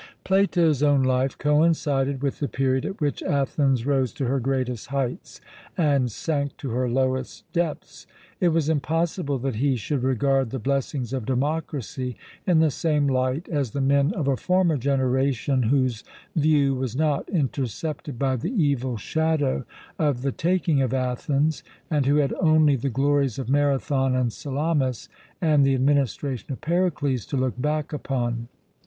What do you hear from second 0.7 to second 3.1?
own life coincided with the period at